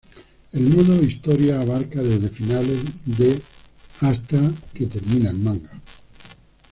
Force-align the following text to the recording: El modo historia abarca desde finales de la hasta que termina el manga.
El 0.51 0.63
modo 0.63 0.99
historia 1.03 1.61
abarca 1.61 2.01
desde 2.01 2.29
finales 2.29 2.79
de 3.05 3.39
la 4.01 4.09
hasta 4.09 4.51
que 4.73 4.87
termina 4.87 5.29
el 5.29 5.37
manga. 5.37 5.79